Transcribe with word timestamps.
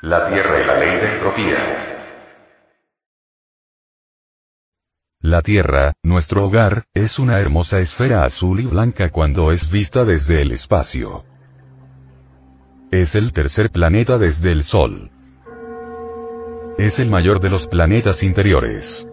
La 0.00 0.28
Tierra 0.28 0.62
y 0.62 0.64
la 0.64 0.78
ley 0.78 0.96
de 1.00 1.12
entropía. 1.14 2.06
La 5.20 5.42
Tierra, 5.42 5.94
nuestro 6.04 6.46
hogar, 6.46 6.84
es 6.94 7.18
una 7.18 7.40
hermosa 7.40 7.80
esfera 7.80 8.22
azul 8.22 8.60
y 8.60 8.66
blanca 8.66 9.10
cuando 9.10 9.50
es 9.50 9.68
vista 9.68 10.04
desde 10.04 10.40
el 10.40 10.52
espacio. 10.52 11.24
Es 12.92 13.16
el 13.16 13.32
tercer 13.32 13.70
planeta 13.70 14.18
desde 14.18 14.52
el 14.52 14.62
Sol. 14.62 15.10
Es 16.78 17.00
el 17.00 17.10
mayor 17.10 17.40
de 17.40 17.50
los 17.50 17.66
planetas 17.66 18.22
interiores. 18.22 19.04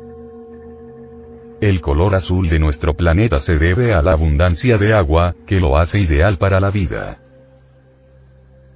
El 1.62 1.82
color 1.82 2.14
azul 2.14 2.48
de 2.48 2.60
nuestro 2.60 2.94
planeta 2.94 3.40
se 3.40 3.58
debe 3.58 3.96
a 3.96 4.04
la 4.04 4.12
abundancia 4.12 4.78
de 4.78 4.94
agua, 4.94 5.34
que 5.48 5.60
lo 5.60 5.80
hace 5.80 5.98
ideal 5.98 6.38
para 6.38 6.60
la 6.60 6.70
vida. 6.70 7.25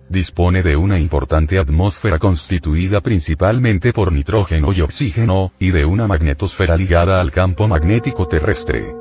Dispone 0.10 0.64
de 0.64 0.76
una 0.76 0.98
importante 0.98 1.60
atmósfera 1.60 2.18
constituida 2.18 3.00
principalmente 3.00 3.94
por 3.94 4.12
nitrógeno 4.12 4.74
y 4.74 4.82
oxígeno, 4.82 5.52
y 5.60 5.70
de 5.70 5.86
una 5.86 6.08
magnetosfera 6.08 6.76
ligada 6.76 7.22
al 7.22 7.32
campo 7.32 7.68
magnético 7.68 8.28
terrestre. 8.28 8.92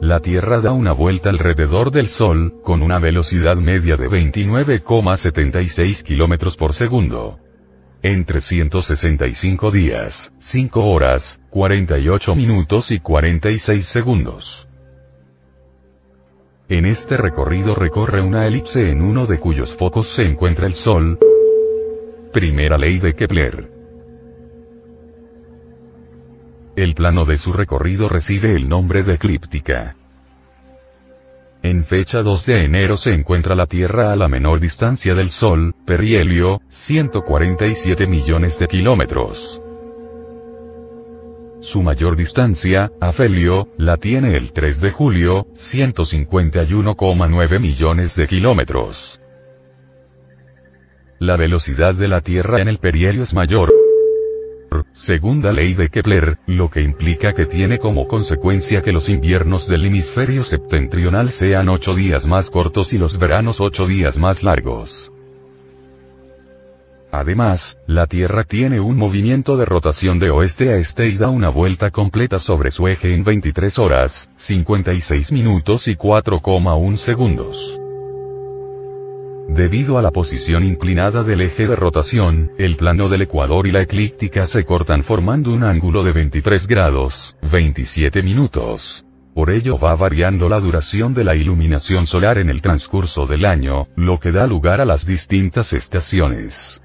La 0.00 0.20
Tierra 0.20 0.62
da 0.62 0.72
una 0.72 0.92
vuelta 0.92 1.28
alrededor 1.28 1.90
del 1.90 2.06
Sol, 2.06 2.54
con 2.62 2.80
una 2.80 2.98
velocidad 2.98 3.56
media 3.56 3.96
de 3.96 4.08
29,76 4.08 6.02
km 6.02 6.56
por 6.56 6.72
segundo. 6.72 7.38
En 8.00 8.24
365 8.24 9.70
días, 9.70 10.32
5 10.38 10.84
horas, 10.86 11.42
48 11.50 12.34
minutos 12.34 12.90
y 12.90 12.98
46 12.98 13.84
segundos. 13.84 14.66
En 16.68 16.86
este 16.86 17.18
recorrido 17.18 17.74
recorre 17.74 18.22
una 18.22 18.46
elipse 18.46 18.90
en 18.90 19.02
uno 19.02 19.26
de 19.26 19.38
cuyos 19.38 19.76
focos 19.76 20.08
se 20.08 20.22
encuentra 20.22 20.66
el 20.66 20.72
Sol. 20.72 21.18
Primera 22.32 22.78
ley 22.78 22.98
de 22.98 23.12
Kepler. 23.12 23.70
El 26.74 26.94
plano 26.94 27.26
de 27.26 27.36
su 27.36 27.52
recorrido 27.52 28.08
recibe 28.08 28.56
el 28.56 28.66
nombre 28.66 29.02
de 29.02 29.14
eclíptica. 29.14 29.94
En 31.62 31.84
fecha 31.84 32.22
2 32.22 32.46
de 32.46 32.64
enero 32.64 32.96
se 32.96 33.12
encuentra 33.12 33.54
la 33.54 33.66
Tierra 33.66 34.12
a 34.12 34.16
la 34.16 34.28
menor 34.28 34.58
distancia 34.58 35.14
del 35.14 35.28
Sol, 35.28 35.74
perihelio, 35.84 36.62
147 36.68 38.06
millones 38.06 38.58
de 38.58 38.66
kilómetros. 38.68 39.60
Su 41.64 41.80
mayor 41.80 42.14
distancia, 42.14 42.92
afelio, 43.00 43.68
la 43.78 43.96
tiene 43.96 44.36
el 44.36 44.52
3 44.52 44.82
de 44.82 44.90
julio, 44.90 45.46
151,9 45.54 47.58
millones 47.58 48.14
de 48.16 48.26
kilómetros. 48.26 49.18
La 51.18 51.38
velocidad 51.38 51.94
de 51.94 52.08
la 52.08 52.20
Tierra 52.20 52.60
en 52.60 52.68
el 52.68 52.76
perihelio 52.76 53.22
es 53.22 53.32
mayor, 53.32 53.72
segunda 54.92 55.52
ley 55.52 55.72
de 55.72 55.88
Kepler, 55.88 56.36
lo 56.46 56.68
que 56.68 56.82
implica 56.82 57.32
que 57.32 57.46
tiene 57.46 57.78
como 57.78 58.08
consecuencia 58.08 58.82
que 58.82 58.92
los 58.92 59.08
inviernos 59.08 59.66
del 59.66 59.86
hemisferio 59.86 60.42
septentrional 60.42 61.32
sean 61.32 61.70
8 61.70 61.94
días 61.94 62.26
más 62.26 62.50
cortos 62.50 62.92
y 62.92 62.98
los 62.98 63.18
veranos 63.18 63.62
8 63.62 63.86
días 63.86 64.18
más 64.18 64.42
largos. 64.42 65.10
Además, 67.14 67.78
la 67.86 68.06
Tierra 68.06 68.42
tiene 68.42 68.80
un 68.80 68.96
movimiento 68.96 69.56
de 69.56 69.64
rotación 69.64 70.18
de 70.18 70.30
oeste 70.30 70.70
a 70.70 70.78
este 70.78 71.08
y 71.08 71.16
da 71.16 71.28
una 71.28 71.48
vuelta 71.48 71.92
completa 71.92 72.40
sobre 72.40 72.72
su 72.72 72.88
eje 72.88 73.14
en 73.14 73.22
23 73.22 73.78
horas, 73.78 74.28
56 74.34 75.30
minutos 75.30 75.86
y 75.86 75.94
4,1 75.94 76.96
segundos. 76.96 77.78
Debido 79.48 79.96
a 79.96 80.02
la 80.02 80.10
posición 80.10 80.64
inclinada 80.64 81.22
del 81.22 81.42
eje 81.42 81.68
de 81.68 81.76
rotación, 81.76 82.50
el 82.58 82.76
plano 82.76 83.08
del 83.08 83.22
ecuador 83.22 83.68
y 83.68 83.70
la 83.70 83.82
eclíptica 83.82 84.48
se 84.48 84.64
cortan 84.64 85.04
formando 85.04 85.52
un 85.52 85.62
ángulo 85.62 86.02
de 86.02 86.10
23 86.10 86.66
grados, 86.66 87.36
27 87.48 88.24
minutos. 88.24 89.04
Por 89.34 89.50
ello 89.50 89.78
va 89.78 89.94
variando 89.94 90.48
la 90.48 90.58
duración 90.58 91.14
de 91.14 91.22
la 91.22 91.36
iluminación 91.36 92.06
solar 92.06 92.38
en 92.38 92.50
el 92.50 92.60
transcurso 92.60 93.24
del 93.24 93.44
año, 93.44 93.86
lo 93.94 94.18
que 94.18 94.32
da 94.32 94.48
lugar 94.48 94.80
a 94.80 94.84
las 94.84 95.06
distintas 95.06 95.72
estaciones. 95.74 96.80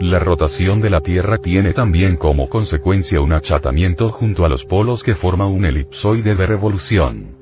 La 0.00 0.18
rotación 0.18 0.80
de 0.82 0.90
la 0.90 1.00
Tierra 1.00 1.38
tiene 1.38 1.72
también 1.72 2.16
como 2.16 2.50
consecuencia 2.50 3.22
un 3.22 3.32
achatamiento 3.32 4.10
junto 4.10 4.44
a 4.44 4.48
los 4.48 4.66
polos 4.66 5.02
que 5.02 5.14
forma 5.14 5.46
un 5.46 5.64
elipsoide 5.64 6.34
de 6.34 6.46
revolución. 6.46 7.34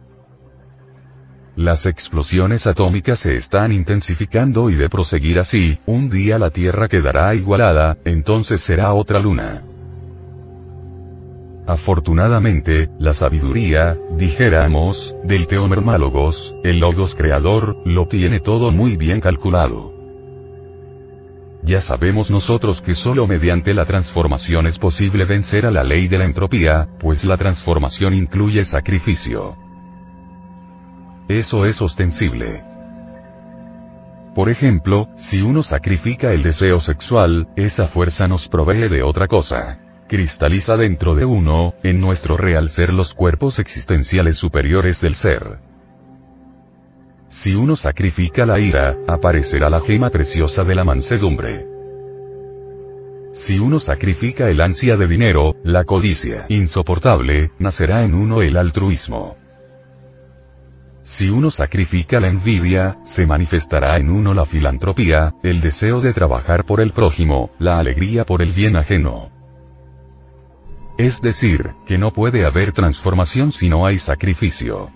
Las 1.56 1.86
explosiones 1.86 2.66
atómicas 2.66 3.20
se 3.20 3.36
están 3.36 3.72
intensificando 3.72 4.72
y 4.72 4.76
de 4.76 4.90
proseguir 4.90 5.38
así, 5.38 5.78
un 5.86 6.10
día 6.10 6.40
la 6.40 6.50
Tierra 6.50 6.88
quedará 6.88 7.36
igualada, 7.36 8.00
entonces 8.04 8.62
será 8.62 8.94
otra 8.94 9.20
luna. 9.20 9.62
Afortunadamente, 11.68 12.90
la 12.98 13.14
sabiduría, 13.14 13.98
dijéramos, 14.16 15.18
del 15.26 15.48
teomermálogos, 15.48 16.56
el 16.64 16.80
logos 16.80 17.14
creador, 17.14 17.76
lo 17.84 18.08
tiene 18.08 18.40
todo 18.40 18.72
muy 18.72 18.96
bien 18.96 19.20
calculado. 19.20 19.94
Ya 21.64 21.82
sabemos 21.82 22.32
nosotros 22.32 22.82
que 22.82 22.96
solo 22.96 23.28
mediante 23.28 23.74
la 23.74 23.84
transformación 23.84 24.66
es 24.66 24.80
posible 24.80 25.26
vencer 25.26 25.66
a 25.66 25.72
la 25.72 25.84
ley 25.84 26.08
de 26.08 26.18
la 26.18 26.24
entropía, 26.24 26.88
pues 27.00 27.26
la 27.26 27.36
transformación 27.36 28.14
incluye 28.14 28.64
sacrificio. 28.64 29.58
Eso 31.28 31.66
es 31.66 31.82
ostensible. 31.82 32.64
Por 34.34 34.48
ejemplo, 34.48 35.10
si 35.16 35.42
uno 35.42 35.64
sacrifica 35.64 36.32
el 36.32 36.44
deseo 36.44 36.80
sexual, 36.80 37.50
esa 37.58 37.90
fuerza 37.90 38.26
nos 38.30 38.48
provee 38.48 38.88
de 38.88 39.04
otra 39.04 39.28
cosa 39.28 39.80
cristaliza 40.08 40.78
dentro 40.78 41.16
de 41.16 41.26
uno, 41.26 41.74
en 41.84 42.00
nuestro 42.00 42.38
real 42.38 42.70
ser 42.70 42.94
los 42.94 43.14
cuerpos 43.14 43.60
existenciales 43.60 44.38
superiores 44.38 45.02
del 45.02 45.14
ser. 45.14 45.60
Si 47.30 47.56
uno 47.56 47.76
sacrifica 47.76 48.46
la 48.46 48.60
ira, 48.60 48.96
aparecerá 49.08 49.70
la 49.70 49.82
gema 49.82 50.10
preciosa 50.10 50.64
de 50.64 50.76
la 50.76 50.84
mansedumbre. 50.84 51.68
Si 53.34 53.60
uno 53.60 53.80
sacrifica 53.80 54.50
el 54.50 54.62
ansia 54.62 54.98
de 54.98 55.08
dinero, 55.08 55.56
la 55.64 55.84
codicia 55.84 56.46
insoportable, 56.50 57.52
nacerá 57.60 58.04
en 58.04 58.16
uno 58.16 58.42
el 58.42 58.58
altruismo. 58.58 59.36
Si 61.04 61.30
uno 61.30 61.52
sacrifica 61.52 62.20
la 62.20 62.28
envidia, 62.28 62.98
se 63.04 63.26
manifestará 63.26 63.98
en 63.98 64.10
uno 64.10 64.34
la 64.34 64.46
filantropía, 64.46 65.34
el 65.44 65.62
deseo 65.62 66.02
de 66.02 66.14
trabajar 66.14 66.66
por 66.66 66.82
el 66.82 66.92
prójimo, 66.92 67.52
la 67.60 67.80
alegría 67.80 68.26
por 68.26 68.42
el 68.42 68.52
bien 68.52 68.76
ajeno. 68.76 69.37
Es 70.98 71.22
decir, 71.22 71.74
que 71.86 71.98
no 71.98 72.12
puede 72.12 72.46
haber 72.46 72.72
transformación 72.72 73.54
si 73.54 73.70
no 73.70 73.86
hay 73.86 74.00
sacrificio. 74.00 74.90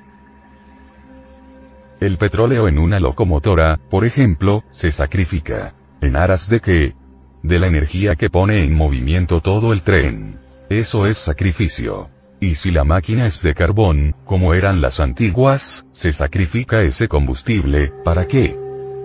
El 2.00 2.18
petróleo 2.18 2.68
en 2.68 2.80
una 2.80 3.00
locomotora, 3.00 3.80
por 3.90 4.06
ejemplo, 4.06 4.64
se 4.72 4.92
sacrifica. 4.92 5.76
¿En 6.02 6.16
aras 6.16 6.50
de 6.50 6.60
qué? 6.60 6.96
De 7.44 7.60
la 7.60 7.68
energía 7.68 8.16
que 8.16 8.32
pone 8.32 8.64
en 8.64 8.74
movimiento 8.74 9.42
todo 9.42 9.72
el 9.72 9.84
tren. 9.84 10.40
Eso 10.70 11.06
es 11.06 11.18
sacrificio. 11.18 12.10
Y 12.40 12.56
si 12.56 12.72
la 12.72 12.84
máquina 12.84 13.28
es 13.28 13.44
de 13.44 13.54
carbón, 13.54 14.16
como 14.26 14.56
eran 14.56 14.82
las 14.82 15.00
antiguas, 15.00 15.86
se 15.92 16.12
sacrifica 16.12 16.82
ese 16.82 17.08
combustible, 17.08 17.92
¿para 18.04 18.26
qué? 18.26 18.58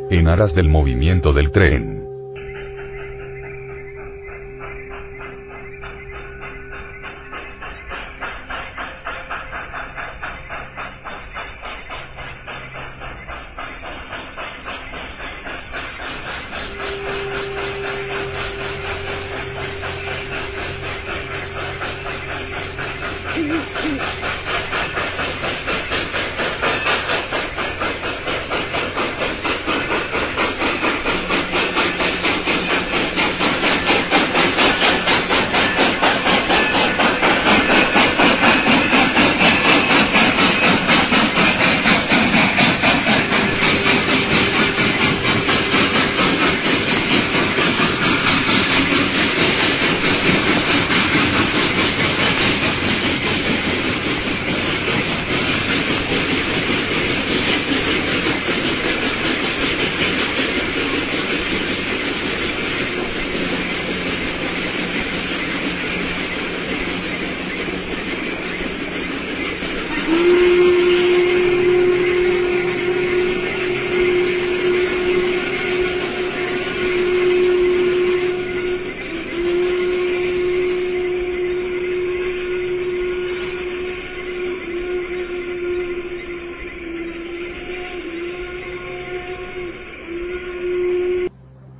En 0.08 0.28
aras 0.28 0.54
del 0.54 0.70
movimiento 0.70 1.34
del 1.34 1.50
tren. 1.50 1.95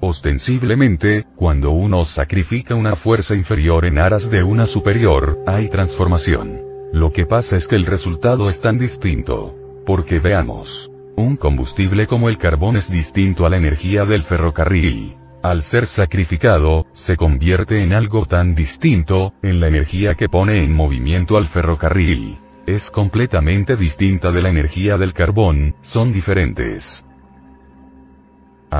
Ostensiblemente, 0.09 1.25
cuando 1.35 1.73
uno 1.73 2.05
sacrifica 2.05 2.77
una 2.77 2.95
fuerza 2.95 3.35
inferior 3.35 3.85
en 3.85 3.99
aras 3.99 4.31
de 4.31 4.45
una 4.45 4.65
superior, 4.65 5.41
hay 5.49 5.69
transformación. 5.69 6.61
Lo 6.93 7.11
que 7.11 7.27
pasa 7.27 7.57
es 7.57 7.67
que 7.67 7.75
el 7.75 7.87
resultado 7.87 8.49
es 8.49 8.61
tan 8.61 8.79
distinto. 8.79 9.53
Porque 9.85 10.21
veamos. 10.21 10.89
Un 11.17 11.37
combustible 11.37 12.07
como 12.07 12.29
el 12.29 12.39
carbón 12.39 12.77
es 12.77 12.89
distinto 12.89 13.47
a 13.47 13.51
la 13.51 13.57
energía 13.57 14.05
del 14.05 14.23
ferrocarril. 14.23 15.17
Al 15.43 15.63
ser 15.63 15.87
sacrificado, 15.87 16.87
se 16.93 17.17
convierte 17.17 17.83
en 17.83 17.93
algo 17.93 18.27
tan 18.27 18.55
distinto, 18.55 19.33
en 19.43 19.59
la 19.59 19.67
energía 19.67 20.15
que 20.15 20.29
pone 20.29 20.63
en 20.63 20.73
movimiento 20.73 21.37
al 21.37 21.49
ferrocarril. 21.49 22.39
Es 22.65 22.93
completamente 22.93 23.75
distinta 23.75 24.31
de 24.31 24.41
la 24.41 24.51
energía 24.51 24.99
del 24.99 25.13
carbón, 25.13 25.75
son 25.81 26.13
diferentes. 26.13 27.05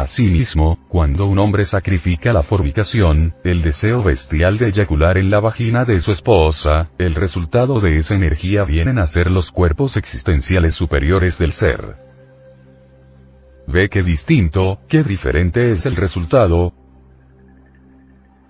Asimismo, 0.01 0.79
cuando 0.89 1.25
un 1.27 1.39
hombre 1.39 1.65
sacrifica 1.65 2.35
la 2.35 2.43
fornicación, 2.43 3.35
el 3.45 3.63
deseo 3.63 4.03
bestial 4.03 4.59
de 4.59 4.69
eyacular 4.69 5.17
en 5.17 5.31
la 5.31 5.41
vagina 5.41 5.87
de 5.87 6.01
su 6.01 6.13
esposa, 6.13 6.91
el 6.99 7.15
resultado 7.15 7.81
de 7.81 7.97
esa 7.97 8.15
energía 8.15 8.65
vienen 8.65 8.99
a 8.99 9.07
ser 9.07 9.31
los 9.31 9.51
cuerpos 9.51 9.97
existenciales 9.97 10.75
superiores 10.75 11.39
del 11.39 11.51
ser. 11.51 11.97
¿Ve 13.67 13.89
qué 13.89 14.03
distinto, 14.03 14.81
qué 14.87 15.03
diferente 15.03 15.71
es 15.71 15.87
el 15.87 15.97
resultado? 15.97 16.75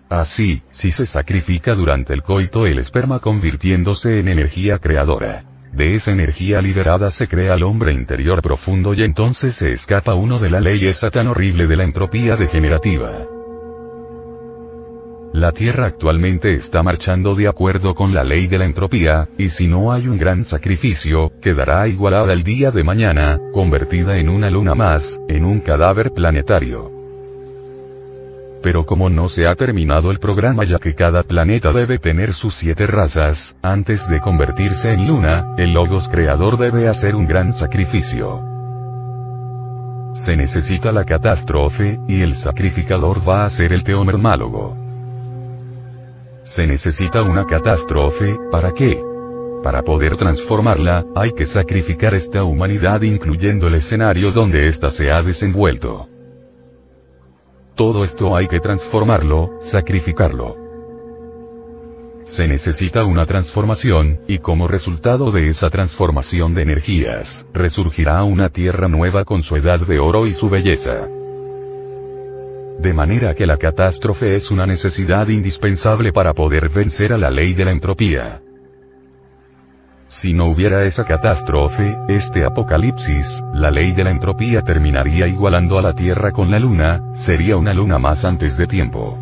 Así, 0.09 0.63
si 0.71 0.91
se 0.91 1.07
sacrifica 1.07 1.75
durante 1.75 2.13
el 2.13 2.25
coito 2.25 2.67
el 2.67 2.81
esperma 2.81 3.21
convirtiéndose 3.21 4.19
en 4.19 4.27
energía 4.27 4.79
creadora. 4.79 5.45
De 5.77 5.95
esa 5.95 6.11
energía 6.11 6.63
liberada 6.63 7.11
se 7.11 7.29
crea 7.29 7.53
el 7.53 7.63
hombre 7.63 7.93
interior 7.93 8.41
profundo 8.41 8.95
y 8.95 9.03
entonces 9.03 9.57
se 9.57 9.73
escapa 9.73 10.15
uno 10.15 10.39
de 10.39 10.49
la 10.49 10.59
ley 10.59 10.87
esa 10.87 11.11
tan 11.11 11.27
horrible 11.27 11.67
de 11.67 11.77
la 11.77 11.85
entropía 11.85 12.35
degenerativa. 12.35 13.27
La 15.35 15.53
Tierra 15.53 15.85
actualmente 15.85 16.55
está 16.55 16.83
marchando 16.83 17.35
de 17.35 17.47
acuerdo 17.47 17.95
con 17.95 18.15
la 18.15 18.25
ley 18.25 18.47
de 18.47 18.57
la 18.57 18.65
entropía, 18.65 19.29
y 19.37 19.51
si 19.51 19.67
no 19.69 19.93
hay 19.93 20.09
un 20.09 20.17
gran 20.17 20.45
sacrificio, 20.45 21.31
quedará 21.43 21.87
igualada 21.89 22.33
el 22.33 22.43
día 22.43 22.71
de 22.71 22.83
mañana, 22.83 23.39
convertida 23.53 24.17
en 24.17 24.31
una 24.31 24.49
luna 24.49 24.75
más, 24.75 25.21
en 25.29 25.45
un 25.45 25.61
cadáver 25.61 26.11
planetario 26.13 26.96
pero 28.67 28.85
como 28.85 29.09
no 29.09 29.29
se 29.29 29.47
ha 29.47 29.55
terminado 29.55 30.11
el 30.11 30.19
programa 30.19 30.65
ya 30.65 30.81
que 30.81 30.93
cada 30.93 31.23
planeta 31.23 31.73
debe 31.73 32.01
tener 32.01 32.35
sus 32.35 32.53
siete 32.53 32.89
razas, 32.89 33.57
antes 33.63 34.09
de 34.09 34.21
convertirse 34.21 34.93
en 34.93 35.07
luna, 35.07 35.55
el 35.57 35.73
Logos 35.73 36.09
creador 36.09 36.59
debe 36.59 36.89
hacer 36.89 37.15
un 37.15 37.29
gran 37.29 37.53
sacrificio. 37.53 38.43
Se 40.15 40.37
necesita 40.37 40.91
la 40.91 41.05
catástrofe, 41.05 42.01
y 42.09 42.23
el 42.23 42.35
sacrificador 42.35 43.23
va 43.23 43.45
a 43.45 43.51
ser 43.51 43.73
el 43.73 43.85
teomermálogo. 43.85 44.77
Se 46.43 46.67
necesita 46.67 47.23
una 47.23 47.45
catástrofe, 47.45 48.37
¿para 48.51 48.73
qué? 48.73 49.01
Para 49.63 49.83
poder 49.83 50.17
transformarla, 50.17 51.05
hay 51.15 51.31
que 51.31 51.47
sacrificar 51.47 52.15
esta 52.15 52.43
humanidad 52.43 53.03
incluyendo 53.03 53.69
el 53.69 53.77
escenario 53.77 54.33
donde 54.33 54.67
ésta 54.67 54.91
se 54.91 55.13
ha 55.13 55.23
desenvuelto. 55.23 56.09
Todo 57.77 58.05
esto 58.05 58.35
hay 58.35 58.49
que 58.49 58.59
transformarlo, 58.59 59.51
sacrificarlo. 59.61 60.57
Se 62.25 62.49
necesita 62.49 63.05
una 63.05 63.27
transformación, 63.27 64.21
y 64.27 64.39
como 64.39 64.67
resultado 64.67 65.31
de 65.31 65.49
esa 65.49 65.69
transformación 65.69 66.55
de 66.55 66.63
energías, 66.63 67.45
resurgirá 67.53 68.25
una 68.25 68.49
tierra 68.49 68.89
nueva 68.89 69.27
con 69.27 69.43
su 69.43 69.57
edad 69.57 69.79
de 69.79 69.99
oro 69.99 70.27
y 70.27 70.33
su 70.33 70.49
belleza. 70.49 71.07
De 72.79 72.95
manera 72.95 73.35
que 73.35 73.47
la 73.47 73.59
catástrofe 73.59 74.37
es 74.37 74.51
una 74.51 74.65
necesidad 74.65 75.29
indispensable 75.29 76.15
para 76.15 76.33
poder 76.33 76.71
vencer 76.71 77.13
a 77.13 77.19
la 77.19 77.31
ley 77.31 77.53
de 77.53 77.67
la 77.67 77.73
entropía. 77.73 78.41
Si 80.09 80.33
no 80.33 80.47
hubiera 80.47 80.85
esa 80.85 81.05
catástrofe, 81.05 81.97
este 82.09 82.45
apocalipsis, 82.45 83.43
la 83.53 83.73
ley 83.73 83.93
de 83.93 84.05
la 84.05 84.11
entropía 84.11 84.63
terminaría 84.63 85.27
igualando 85.27 85.79
a 85.79 85.83
la 85.83 85.95
Tierra 85.95 86.31
con 86.31 86.51
la 86.51 86.61
Luna, 86.61 87.03
sería 87.13 87.57
una 87.57 87.75
luna 87.75 87.99
más 87.99 88.25
antes 88.25 88.57
de 88.57 88.69
tiempo. 88.69 89.19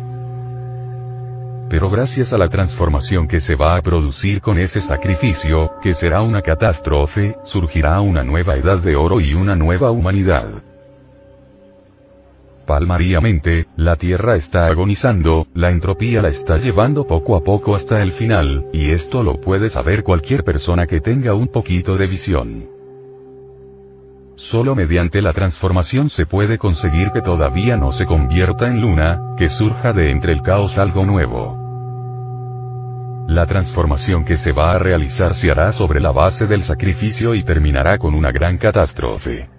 Pero 1.69 1.89
gracias 1.89 2.33
a 2.33 2.37
la 2.37 2.49
transformación 2.49 3.27
que 3.27 3.39
se 3.39 3.55
va 3.55 3.75
a 3.75 3.81
producir 3.81 4.41
con 4.41 4.59
ese 4.59 4.79
sacrificio, 4.79 5.71
que 5.81 5.95
será 5.95 6.21
una 6.21 6.43
catástrofe, 6.43 7.35
surgirá 7.43 7.99
una 8.01 8.23
nueva 8.23 8.55
edad 8.55 8.77
de 8.77 8.95
oro 8.95 9.19
y 9.19 9.33
una 9.33 9.55
nueva 9.55 9.89
humanidad. 9.89 10.45
Palmariamente, 12.65 13.67
la 13.75 13.95
Tierra 13.95 14.35
está 14.35 14.65
agonizando, 14.65 15.47
la 15.53 15.69
entropía 15.69 16.21
la 16.21 16.29
está 16.29 16.57
llevando 16.57 17.05
poco 17.05 17.35
a 17.35 17.43
poco 17.43 17.75
hasta 17.75 18.01
el 18.01 18.11
final, 18.11 18.65
y 18.73 18.89
esto 18.89 19.21
lo 19.21 19.39
puede 19.39 19.69
saber 19.69 20.03
cualquier 20.03 20.43
persona 20.43 20.87
que 20.87 20.99
tenga 20.99 21.35
un 21.35 21.47
poquito 21.47 21.95
de 21.95 22.07
visión. 22.07 22.69
Solo 24.35 24.75
mediante 24.75 25.21
la 25.21 25.31
transformación 25.31 26.09
se 26.09 26.25
puede 26.25 26.57
conseguir 26.57 27.11
que 27.11 27.21
todavía 27.21 27.77
no 27.77 27.91
se 27.91 28.05
convierta 28.05 28.67
en 28.67 28.81
luna, 28.81 29.35
que 29.37 29.47
surja 29.47 29.93
de 29.93 30.09
entre 30.09 30.33
el 30.33 30.41
caos 30.41 30.77
algo 30.77 31.05
nuevo. 31.05 31.63
La 33.27 33.45
transformación 33.45 34.25
que 34.25 34.37
se 34.37 34.51
va 34.51 34.73
a 34.73 34.79
realizar 34.79 35.35
se 35.35 35.51
hará 35.51 35.71
sobre 35.71 35.99
la 35.99 36.11
base 36.11 36.47
del 36.47 36.61
sacrificio 36.61 37.33
y 37.35 37.43
terminará 37.43 37.97
con 37.97 38.13
una 38.13 38.31
gran 38.31 38.57
catástrofe. 38.57 39.54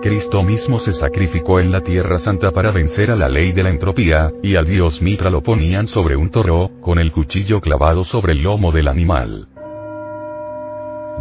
Cristo 0.00 0.44
mismo 0.44 0.78
se 0.78 0.92
sacrificó 0.92 1.58
en 1.58 1.72
la 1.72 1.80
Tierra 1.80 2.20
Santa 2.20 2.52
para 2.52 2.70
vencer 2.70 3.10
a 3.10 3.16
la 3.16 3.28
ley 3.28 3.50
de 3.50 3.64
la 3.64 3.70
entropía, 3.70 4.32
y 4.44 4.54
al 4.54 4.64
dios 4.64 5.02
Mitra 5.02 5.28
lo 5.28 5.42
ponían 5.42 5.88
sobre 5.88 6.14
un 6.14 6.30
toro, 6.30 6.70
con 6.80 7.00
el 7.00 7.10
cuchillo 7.10 7.60
clavado 7.60 8.04
sobre 8.04 8.34
el 8.34 8.42
lomo 8.42 8.70
del 8.70 8.86
animal. 8.86 9.48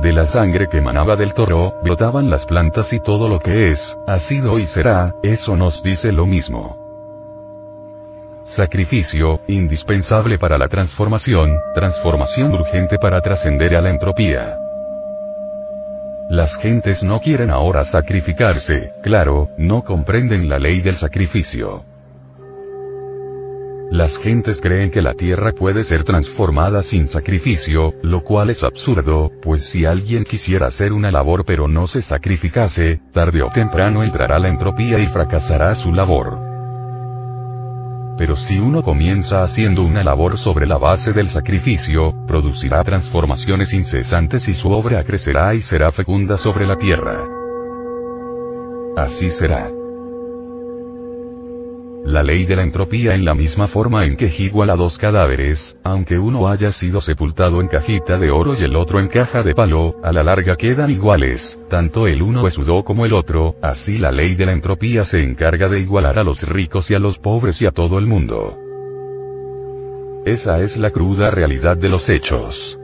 De 0.03 0.13
la 0.13 0.27
sangre 0.27 0.67
que 0.67 0.77
emanaba 0.77 1.15
del 1.15 1.33
toro, 1.33 1.73
brotaban 1.83 2.29
las 2.29 2.45
plantas 2.45 2.93
y 2.93 2.99
todo 2.99 3.27
lo 3.27 3.39
que 3.39 3.71
es, 3.71 3.97
ha 4.05 4.19
sido 4.19 4.59
y 4.59 4.65
será, 4.65 5.15
eso 5.23 5.55
nos 5.57 5.81
dice 5.81 6.11
lo 6.11 6.27
mismo. 6.27 6.85
Sacrificio, 8.45 9.41
indispensable 9.47 10.37
para 10.37 10.59
la 10.59 10.67
transformación, 10.67 11.57
transformación 11.73 12.53
urgente 12.53 12.99
para 12.99 13.21
trascender 13.21 13.75
a 13.75 13.81
la 13.81 13.89
entropía. 13.89 14.66
Las 16.29 16.57
gentes 16.57 17.03
no 17.03 17.21
quieren 17.21 17.49
ahora 17.49 17.85
sacrificarse, 17.85 18.91
claro, 19.01 19.49
no 19.57 19.83
comprenden 19.83 20.49
la 20.49 20.59
ley 20.59 20.81
del 20.81 20.95
sacrificio. 20.95 21.85
Las 23.91 24.17
gentes 24.17 24.59
creen 24.59 24.91
que 24.91 25.01
la 25.01 25.13
tierra 25.13 25.53
puede 25.53 25.85
ser 25.85 26.03
transformada 26.03 26.83
sin 26.83 27.07
sacrificio, 27.07 27.93
lo 28.01 28.25
cual 28.25 28.49
es 28.49 28.61
absurdo, 28.65 29.31
pues 29.41 29.63
si 29.63 29.85
alguien 29.85 30.25
quisiera 30.25 30.67
hacer 30.67 30.91
una 30.91 31.11
labor 31.13 31.45
pero 31.45 31.69
no 31.69 31.87
se 31.87 32.01
sacrificase, 32.01 32.99
tarde 33.13 33.41
o 33.41 33.49
temprano 33.49 34.03
entrará 34.03 34.37
la 34.37 34.49
entropía 34.49 34.99
y 34.99 35.07
fracasará 35.07 35.73
su 35.75 35.93
labor. 35.93 36.46
Pero 38.17 38.35
si 38.35 38.57
uno 38.59 38.81
comienza 38.81 39.43
haciendo 39.43 39.83
una 39.83 40.03
labor 40.03 40.37
sobre 40.39 40.65
la 40.65 40.77
base 40.77 41.13
del 41.13 41.27
sacrificio, 41.27 42.13
producirá 42.25 42.83
transformaciones 42.83 43.73
incesantes 43.73 44.47
y 44.47 44.53
su 44.55 44.71
obra 44.71 45.03
crecerá 45.03 45.53
y 45.53 45.61
será 45.61 45.91
fecunda 45.91 46.37
sobre 46.37 46.65
la 46.65 46.77
tierra. 46.77 47.23
Así 48.97 49.29
será. 49.29 49.76
La 52.05 52.23
ley 52.23 52.45
de 52.45 52.55
la 52.55 52.63
entropía 52.63 53.13
en 53.13 53.25
la 53.25 53.33
misma 53.33 53.67
forma 53.67 54.05
en 54.05 54.15
que 54.15 54.33
iguala 54.37 54.75
dos 54.75 54.97
cadáveres, 54.97 55.77
aunque 55.83 56.17
uno 56.17 56.47
haya 56.47 56.71
sido 56.71 57.01
sepultado 57.01 57.59
en 57.59 57.67
cajita 57.67 58.17
de 58.17 58.31
oro 58.31 58.55
y 58.57 58.63
el 58.63 58.75
otro 58.75 58.99
en 58.99 59.07
caja 59.07 59.43
de 59.43 59.53
palo, 59.53 59.95
a 60.03 60.11
la 60.11 60.23
larga 60.23 60.55
quedan 60.55 60.89
iguales, 60.89 61.59
tanto 61.69 62.07
el 62.07 62.21
uno 62.21 62.47
esudó 62.47 62.83
como 62.83 63.05
el 63.05 63.13
otro, 63.13 63.55
así 63.61 63.97
la 63.97 64.11
ley 64.11 64.35
de 64.35 64.45
la 64.45 64.53
entropía 64.53 65.03
se 65.03 65.21
encarga 65.21 65.67
de 65.67 65.79
igualar 65.81 66.17
a 66.19 66.23
los 66.23 66.47
ricos 66.47 66.89
y 66.91 66.95
a 66.95 66.99
los 66.99 67.19
pobres 67.19 67.61
y 67.61 67.65
a 67.65 67.71
todo 67.71 67.97
el 67.99 68.05
mundo. 68.05 68.57
Esa 70.25 70.61
es 70.61 70.77
la 70.77 70.91
cruda 70.91 71.31
realidad 71.31 71.77
de 71.77 71.89
los 71.89 72.09
hechos. 72.09 72.76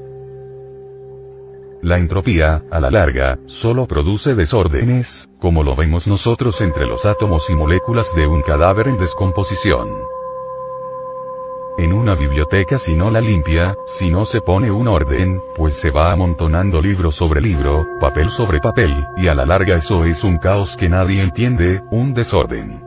La 1.83 1.97
entropía, 1.97 2.61
a 2.71 2.79
la 2.79 2.89
larga, 2.89 3.39
solo 3.45 3.87
produce 3.87 4.35
desórdenes, 4.35 5.29
como 5.37 5.63
lo 5.63 5.75
vemos 5.75 6.07
nosotros 6.07 6.61
entre 6.61 6.87
los 6.87 7.05
átomos 7.05 7.49
y 7.49 7.55
moléculas 7.55 8.15
de 8.15 8.25
un 8.25 8.41
cadáver 8.41 8.87
en 8.87 8.95
descomposición. 8.95 9.89
En 11.77 11.91
una 11.91 12.15
biblioteca 12.15 12.77
si 12.77 12.95
no 12.95 13.11
la 13.11 13.19
limpia, 13.19 13.75
si 13.85 14.09
no 14.09 14.23
se 14.23 14.39
pone 14.39 14.71
un 14.71 14.87
orden, 14.87 15.41
pues 15.57 15.73
se 15.73 15.91
va 15.91 16.13
amontonando 16.13 16.79
libro 16.79 17.11
sobre 17.11 17.41
libro, 17.41 17.85
papel 17.99 18.29
sobre 18.29 18.61
papel, 18.61 19.05
y 19.17 19.27
a 19.27 19.35
la 19.35 19.45
larga 19.45 19.75
eso 19.75 20.05
es 20.05 20.23
un 20.23 20.37
caos 20.37 20.77
que 20.77 20.87
nadie 20.87 21.21
entiende, 21.21 21.81
un 21.91 22.13
desorden. 22.13 22.81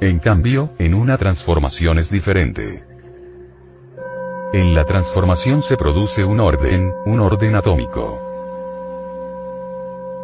En 0.00 0.18
cambio, 0.18 0.70
en 0.80 0.94
una 0.94 1.16
transformación 1.16 2.00
es 2.00 2.10
diferente. 2.10 2.89
En 4.52 4.74
la 4.74 4.84
transformación 4.84 5.62
se 5.62 5.76
produce 5.76 6.24
un 6.24 6.40
orden, 6.40 6.92
un 7.06 7.20
orden 7.20 7.54
atómico. 7.54 8.18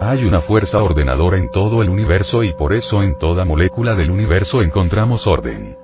Hay 0.01 0.25
una 0.25 0.41
fuerza 0.41 0.83
ordenadora 0.83 1.39
en 1.39 1.49
todo 1.49 1.81
el 1.81 1.89
universo 1.89 2.43
y 2.43 2.53
por 2.53 2.73
eso 2.73 3.05
en 3.05 3.17
toda 3.17 3.45
molécula 3.45 3.95
del 3.95 4.11
universo 4.11 4.63
encontramos 4.63 5.29
orden. 5.29 5.77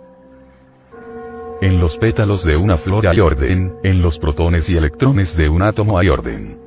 En 1.61 1.79
los 1.79 1.97
pétalos 1.97 2.45
de 2.45 2.57
una 2.57 2.79
flor 2.79 3.07
hay 3.07 3.21
orden, 3.21 3.77
en 3.85 4.03
los 4.03 4.19
protones 4.19 4.69
y 4.71 4.77
electrones 4.77 5.37
de 5.37 5.49
un 5.49 5.63
átomo 5.63 5.97
hay 5.97 6.09
orden. 6.09 6.59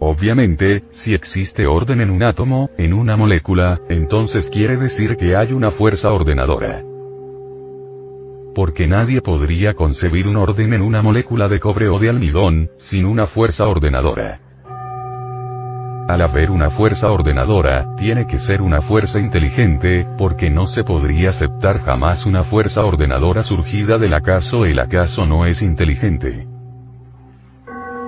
Obviamente, 0.00 0.82
si 0.90 1.14
existe 1.14 1.68
orden 1.68 2.00
en 2.00 2.10
un 2.10 2.24
átomo, 2.24 2.70
en 2.76 2.92
una 2.92 3.16
molécula, 3.16 3.80
entonces 3.88 4.50
quiere 4.50 4.76
decir 4.76 5.16
que 5.16 5.36
hay 5.36 5.52
una 5.52 5.70
fuerza 5.70 6.12
ordenadora 6.12 6.82
porque 8.58 8.88
nadie 8.88 9.22
podría 9.22 9.74
concebir 9.74 10.26
un 10.26 10.34
orden 10.34 10.72
en 10.72 10.82
una 10.82 11.00
molécula 11.00 11.48
de 11.48 11.60
cobre 11.60 11.88
o 11.88 12.00
de 12.00 12.08
almidón, 12.08 12.72
sin 12.76 13.06
una 13.06 13.28
fuerza 13.28 13.68
ordenadora. 13.68 14.40
Al 16.08 16.20
haber 16.22 16.50
una 16.50 16.68
fuerza 16.68 17.12
ordenadora, 17.12 17.94
tiene 17.94 18.26
que 18.26 18.36
ser 18.36 18.60
una 18.60 18.80
fuerza 18.80 19.20
inteligente, 19.20 20.08
porque 20.18 20.50
no 20.50 20.66
se 20.66 20.82
podría 20.82 21.28
aceptar 21.28 21.84
jamás 21.84 22.26
una 22.26 22.42
fuerza 22.42 22.84
ordenadora 22.84 23.44
surgida 23.44 23.96
del 23.96 24.12
acaso 24.12 24.64
el 24.64 24.80
acaso 24.80 25.24
no 25.24 25.46
es 25.46 25.62
inteligente. 25.62 26.48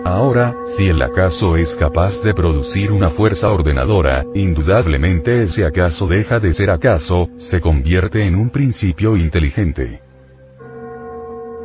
Ahora, 0.04 0.56
si 0.64 0.88
el 0.88 1.00
acaso 1.00 1.54
es 1.54 1.74
capaz 1.74 2.22
de 2.22 2.34
producir 2.34 2.90
una 2.90 3.10
fuerza 3.10 3.50
ordenadora, 3.50 4.24
indudablemente 4.34 5.42
ese 5.42 5.64
acaso 5.64 6.08
deja 6.08 6.40
de 6.40 6.52
ser 6.54 6.70
acaso, 6.70 7.28
se 7.36 7.60
convierte 7.60 8.26
en 8.26 8.34
un 8.34 8.50
principio 8.50 9.16
inteligente. 9.16 10.09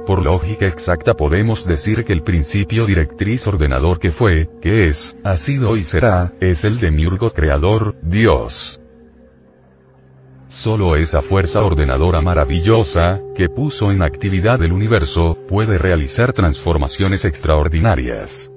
Por 0.05 0.23
lógica 0.23 0.67
exacta 0.67 1.15
podemos 1.15 1.65
decir 1.65 2.03
que 2.03 2.13
el 2.13 2.21
principio 2.21 2.85
directriz 2.85 3.47
ordenador 3.47 3.99
que 3.99 4.11
fue, 4.11 4.47
que 4.61 4.87
es, 4.87 5.17
ha 5.23 5.35
sido 5.35 5.75
y 5.75 5.81
será, 5.81 6.31
es 6.39 6.63
el 6.63 6.79
de 6.79 6.87
demiurgo 6.87 7.31
creador, 7.31 7.95
Dios. 8.03 8.79
Solo 10.47 10.95
esa 10.95 11.23
fuerza 11.23 11.61
ordenadora 11.61 12.21
maravillosa, 12.21 13.19
que 13.35 13.49
puso 13.49 13.91
en 13.91 14.03
actividad 14.03 14.61
el 14.61 14.73
universo, 14.73 15.37
puede 15.49 15.79
realizar 15.79 16.33
transformaciones 16.33 17.25
extraordinarias. 17.25 18.51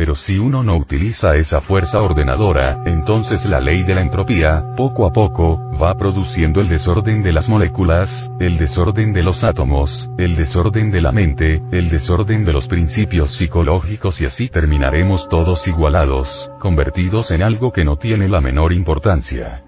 Pero 0.00 0.14
si 0.14 0.38
uno 0.38 0.62
no 0.62 0.78
utiliza 0.78 1.36
esa 1.36 1.60
fuerza 1.60 2.00
ordenadora, 2.00 2.82
entonces 2.86 3.44
la 3.44 3.60
ley 3.60 3.82
de 3.82 3.94
la 3.94 4.00
entropía, 4.00 4.64
poco 4.74 5.04
a 5.04 5.12
poco, 5.12 5.60
va 5.76 5.94
produciendo 5.94 6.62
el 6.62 6.70
desorden 6.70 7.22
de 7.22 7.34
las 7.34 7.50
moléculas, 7.50 8.32
el 8.40 8.56
desorden 8.56 9.12
de 9.12 9.22
los 9.22 9.44
átomos, 9.44 10.10
el 10.16 10.36
desorden 10.36 10.90
de 10.90 11.02
la 11.02 11.12
mente, 11.12 11.62
el 11.70 11.90
desorden 11.90 12.46
de 12.46 12.52
los 12.54 12.66
principios 12.66 13.36
psicológicos 13.36 14.22
y 14.22 14.24
así 14.24 14.48
terminaremos 14.48 15.28
todos 15.28 15.68
igualados, 15.68 16.50
convertidos 16.60 17.30
en 17.30 17.42
algo 17.42 17.70
que 17.70 17.84
no 17.84 17.96
tiene 17.96 18.26
la 18.26 18.40
menor 18.40 18.72
importancia. 18.72 19.62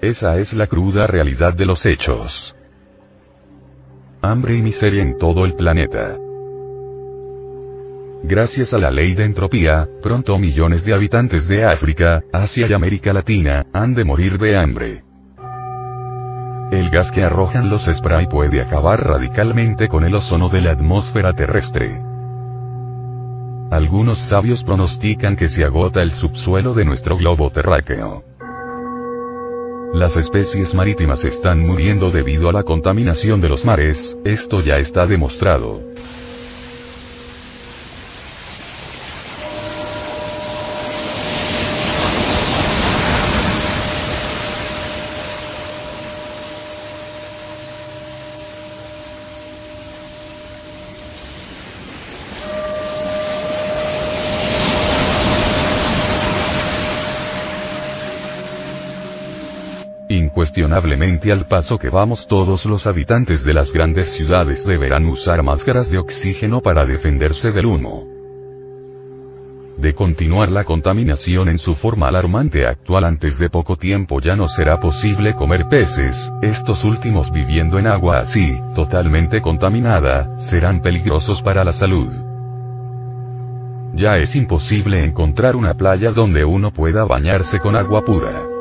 Esa 0.00 0.38
es 0.38 0.54
la 0.54 0.66
cruda 0.66 1.06
realidad 1.06 1.52
de 1.52 1.66
los 1.66 1.84
hechos. 1.84 2.56
Hambre 4.22 4.54
y 4.54 4.62
miseria 4.62 5.02
en 5.02 5.18
todo 5.18 5.44
el 5.44 5.56
planeta. 5.56 6.16
Gracias 8.24 8.72
a 8.72 8.78
la 8.78 8.92
ley 8.92 9.14
de 9.14 9.24
entropía, 9.24 9.88
pronto 10.00 10.38
millones 10.38 10.84
de 10.84 10.94
habitantes 10.94 11.48
de 11.48 11.64
África, 11.64 12.20
Asia 12.32 12.68
y 12.68 12.72
América 12.72 13.12
Latina, 13.12 13.66
han 13.72 13.94
de 13.94 14.04
morir 14.04 14.38
de 14.38 14.56
hambre. 14.56 15.02
El 16.70 16.88
gas 16.90 17.10
que 17.10 17.24
arrojan 17.24 17.68
los 17.68 17.86
spray 17.86 18.28
puede 18.28 18.60
acabar 18.60 19.04
radicalmente 19.04 19.88
con 19.88 20.04
el 20.04 20.14
ozono 20.14 20.48
de 20.48 20.60
la 20.60 20.70
atmósfera 20.70 21.32
terrestre. 21.32 22.00
Algunos 23.72 24.18
sabios 24.20 24.62
pronostican 24.62 25.34
que 25.34 25.48
se 25.48 25.64
agota 25.64 26.00
el 26.00 26.12
subsuelo 26.12 26.74
de 26.74 26.84
nuestro 26.84 27.16
globo 27.16 27.50
terráqueo. 27.50 28.22
Las 29.94 30.16
especies 30.16 30.74
marítimas 30.74 31.24
están 31.24 31.60
muriendo 31.60 32.10
debido 32.10 32.48
a 32.48 32.52
la 32.52 32.62
contaminación 32.62 33.40
de 33.40 33.48
los 33.48 33.64
mares, 33.64 34.16
esto 34.24 34.60
ya 34.60 34.78
está 34.78 35.06
demostrado. 35.06 35.91
Incuestionablemente 60.52 61.32
al 61.32 61.46
paso 61.46 61.78
que 61.78 61.88
vamos 61.88 62.26
todos 62.26 62.66
los 62.66 62.86
habitantes 62.86 63.42
de 63.42 63.54
las 63.54 63.72
grandes 63.72 64.10
ciudades 64.10 64.66
deberán 64.66 65.06
usar 65.06 65.42
máscaras 65.42 65.90
de 65.90 65.96
oxígeno 65.96 66.60
para 66.60 66.84
defenderse 66.84 67.52
del 67.52 67.64
humo. 67.64 68.06
de 69.78 69.94
continuar 69.94 70.52
la 70.52 70.64
contaminación 70.64 71.48
en 71.48 71.58
su 71.58 71.74
forma 71.74 72.08
alarmante 72.08 72.66
actual 72.66 73.04
antes 73.04 73.38
de 73.38 73.48
poco 73.48 73.76
tiempo 73.76 74.20
ya 74.20 74.36
no 74.36 74.46
será 74.46 74.78
posible 74.78 75.32
comer 75.32 75.68
peces, 75.70 76.30
estos 76.42 76.84
últimos 76.84 77.32
viviendo 77.32 77.78
en 77.78 77.86
agua 77.86 78.18
así, 78.18 78.54
totalmente 78.74 79.40
contaminada, 79.40 80.38
serán 80.38 80.82
peligrosos 80.82 81.40
para 81.40 81.64
la 81.64 81.72
salud. 81.72 82.12
Ya 83.94 84.18
es 84.18 84.36
imposible 84.36 85.02
encontrar 85.02 85.56
una 85.56 85.72
playa 85.72 86.10
donde 86.10 86.44
uno 86.44 86.70
pueda 86.72 87.04
bañarse 87.06 87.58
con 87.58 87.74
agua 87.74 88.04
pura. 88.04 88.51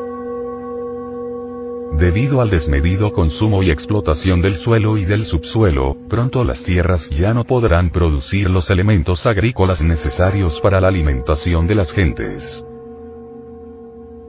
Debido 1.97 2.41
al 2.41 2.49
desmedido 2.49 3.11
consumo 3.11 3.63
y 3.63 3.69
explotación 3.69 4.41
del 4.41 4.55
suelo 4.55 4.97
y 4.97 5.05
del 5.05 5.25
subsuelo, 5.25 5.97
pronto 6.07 6.43
las 6.43 6.63
tierras 6.63 7.09
ya 7.09 7.33
no 7.33 7.43
podrán 7.43 7.91
producir 7.91 8.49
los 8.49 8.69
elementos 8.71 9.25
agrícolas 9.25 9.83
necesarios 9.83 10.59
para 10.59 10.81
la 10.81 10.87
alimentación 10.87 11.67
de 11.67 11.75
las 11.75 11.91
gentes. 11.91 12.65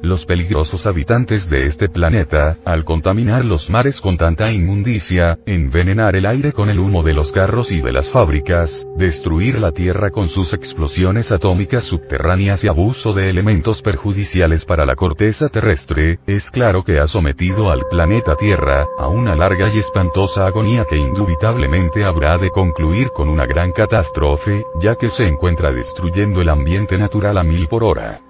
Los 0.02 0.26
peligrosos 0.26 0.88
habitantes 0.88 1.49
de 1.49 1.64
este 1.64 1.88
planeta, 1.88 2.59
al 2.64 2.85
contaminar 2.85 3.44
los 3.44 3.71
mares 3.71 4.00
con 4.00 4.16
tanta 4.16 4.50
inmundicia, 4.50 5.38
envenenar 5.47 6.16
el 6.16 6.26
aire 6.26 6.52
con 6.52 6.68
el 6.68 6.80
humo 6.80 7.04
de 7.04 7.14
los 7.14 7.30
carros 7.30 7.71
y 7.71 7.80
de 7.80 7.92
las 7.92 8.11
fábricas, 8.11 8.85
destruir 8.97 9.61
la 9.61 9.71
Tierra 9.71 10.11
con 10.11 10.28
sus 10.28 10.54
explosiones 10.54 11.30
atómicas 11.30 11.85
subterráneas 11.85 12.64
y 12.64 12.68
abuso 12.68 13.12
de 13.12 13.30
elementos 13.30 13.80
perjudiciales 13.80 14.64
para 14.64 14.85
la 14.85 14.97
corteza 14.97 15.49
terrestre, 15.49 16.18
es 16.26 16.50
claro 16.50 16.82
que 16.82 16.99
ha 16.99 17.06
sometido 17.06 17.71
al 17.71 17.82
planeta 17.88 18.35
Tierra, 18.35 18.88
a 18.99 19.06
una 19.06 19.37
larga 19.37 19.73
y 19.73 19.78
espantosa 19.78 20.47
agonía 20.47 20.85
que 20.85 20.97
indubitablemente 20.97 22.04
habrá 22.04 22.38
de 22.38 22.50
concluir 22.50 23.11
con 23.11 23.28
una 23.28 23.47
gran 23.47 23.71
catástrofe, 23.71 24.64
ya 24.80 24.97
que 24.97 25.09
se 25.09 25.28
encuentra 25.28 25.71
destruyendo 25.71 26.40
el 26.40 26.49
ambiente 26.49 26.99
natural 26.99 27.38
a 27.38 27.44
mil 27.44 27.68
por 27.68 27.85
hora. 27.85 28.21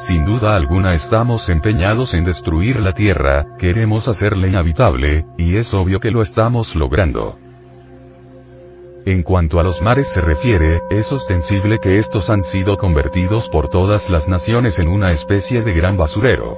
Sin 0.00 0.24
duda 0.24 0.56
alguna 0.56 0.94
estamos 0.94 1.50
empeñados 1.50 2.14
en 2.14 2.24
destruir 2.24 2.80
la 2.80 2.94
Tierra, 2.94 3.44
queremos 3.58 4.08
hacerla 4.08 4.46
inhabitable, 4.46 5.26
y 5.36 5.58
es 5.58 5.74
obvio 5.74 6.00
que 6.00 6.10
lo 6.10 6.22
estamos 6.22 6.74
logrando. 6.74 7.36
En 9.04 9.22
cuanto 9.22 9.60
a 9.60 9.62
los 9.62 9.82
mares 9.82 10.08
se 10.08 10.22
refiere, 10.22 10.80
es 10.88 11.12
ostensible 11.12 11.78
que 11.78 11.98
estos 11.98 12.30
han 12.30 12.42
sido 12.42 12.78
convertidos 12.78 13.50
por 13.50 13.68
todas 13.68 14.08
las 14.08 14.26
naciones 14.26 14.78
en 14.78 14.88
una 14.88 15.12
especie 15.12 15.60
de 15.60 15.74
gran 15.74 15.98
basurero. 15.98 16.56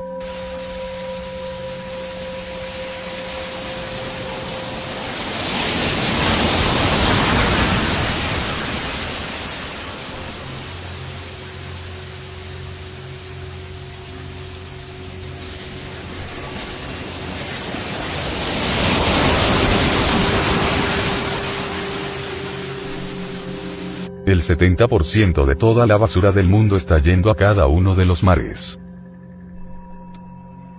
El 24.32 24.40
70% 24.40 25.44
de 25.44 25.56
toda 25.56 25.86
la 25.86 25.98
basura 25.98 26.32
del 26.32 26.48
mundo 26.48 26.74
está 26.74 26.98
yendo 26.98 27.30
a 27.30 27.34
cada 27.34 27.66
uno 27.66 27.94
de 27.94 28.06
los 28.06 28.22
mares. 28.24 28.80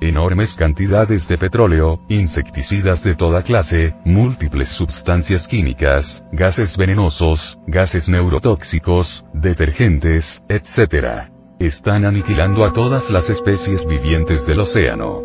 Enormes 0.02 0.56
cantidades 0.56 1.28
de 1.28 1.38
petróleo, 1.38 2.02
insecticidas 2.10 3.04
de 3.04 3.14
toda 3.14 3.44
clase, 3.44 3.94
múltiples 4.06 4.70
sustancias 4.70 5.48
químicas, 5.48 6.26
gases 6.32 6.78
venenosos, 6.78 7.60
gases 7.68 8.10
neurotóxicos, 8.10 9.24
detergentes, 9.36 10.42
etc. 10.50 11.30
Están 11.60 12.06
aniquilando 12.06 12.66
a 12.66 12.74
todas 12.74 13.12
las 13.12 13.30
especies 13.30 13.86
vivientes 13.86 14.48
del 14.48 14.62
océano. 14.62 15.22